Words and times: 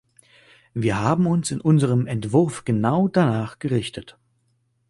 Wir 0.73 0.99
haben 0.99 1.27
uns 1.27 1.51
in 1.51 1.61
unserem 1.61 2.07
Entwurf 2.07 2.65
genau 2.65 3.07
danach 3.07 3.59
gerichtet. 3.59 4.17